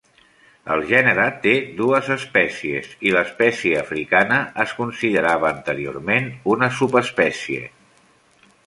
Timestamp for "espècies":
2.15-2.89